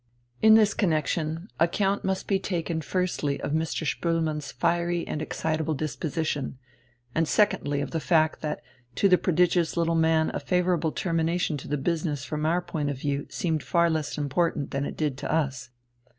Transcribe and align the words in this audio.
In 0.41 0.55
this 0.55 0.73
connexion 0.73 1.47
account 1.59 2.03
must 2.03 2.27
be 2.27 2.39
taken 2.39 2.81
firstly 2.81 3.39
of 3.39 3.51
Mr. 3.51 3.85
Spoelmann's 3.85 4.51
fiery 4.51 5.05
and 5.05 5.21
excitable 5.21 5.75
disposition, 5.75 6.57
and 7.13 7.27
secondly 7.27 7.81
of 7.81 7.91
the 7.91 7.99
fact 7.99 8.41
that 8.41 8.63
to 8.95 9.07
the 9.07 9.19
prodigious 9.19 9.77
little 9.77 9.93
man 9.93 10.31
a 10.33 10.39
favourable 10.39 10.91
termination 10.91 11.55
to 11.57 11.67
the 11.67 11.77
business 11.77 12.25
from 12.25 12.47
our 12.47 12.63
point 12.63 12.89
of 12.89 12.97
view 12.97 13.27
seemed 13.29 13.61
far 13.61 13.91
less 13.91 14.17
important 14.17 14.71
than 14.71 14.85
it 14.85 14.97
did 14.97 15.19
to 15.19 15.31
us. 15.31 15.69